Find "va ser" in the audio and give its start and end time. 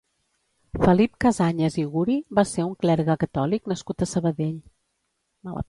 2.39-2.67